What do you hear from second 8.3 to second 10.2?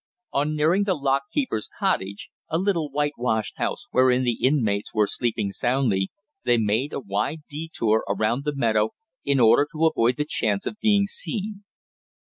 the meadow, in order to avoid